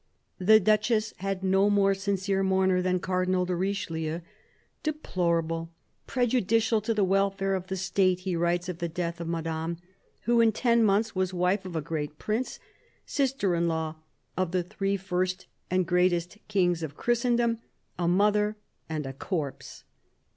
[0.39, 4.21] The Duchess had no more sincere mourner than Car dinal de Richelieu."
[4.81, 5.69] Deplorable...
[6.07, 9.77] prejudicial to the welfare of the State," he writes of the death of Madame,"...
[10.23, 12.59] who in ten months was wife of a great prince,
[13.05, 13.95] sister in law
[14.35, 17.59] of the three first and greatest kings of Christendom,
[17.99, 18.55] a mother,
[18.89, 19.83] and a corpse."